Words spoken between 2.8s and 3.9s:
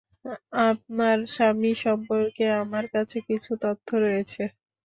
কাছে কিছু তথ্য